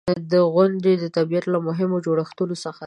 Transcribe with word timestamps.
•غونډۍ 0.53 0.93
د 0.99 1.05
طبیعت 1.17 1.45
له 1.49 1.59
مهمو 1.67 2.03
جوړښتونو 2.05 2.55
څخه 2.63 2.77
دي. 2.79 2.79